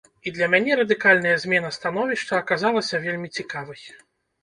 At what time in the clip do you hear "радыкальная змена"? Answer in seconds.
0.79-1.71